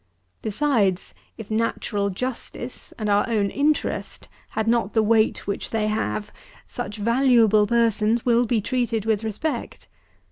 Besides, 0.41 1.13
if 1.37 1.51
natural 1.51 2.09
justice 2.09 2.91
and 2.97 3.07
our 3.07 3.23
own 3.29 3.51
interest 3.51 4.29
had 4.57 4.67
not 4.67 4.93
the 4.93 5.03
weight 5.03 5.45
which 5.45 5.69
they 5.69 5.89
have, 5.89 6.31
such 6.65 6.97
valuable 6.97 7.67
persons 7.67 8.25
will 8.25 8.47
be 8.47 8.61
treated 8.61 9.05
with 9.05 9.23
respect. 9.23 9.87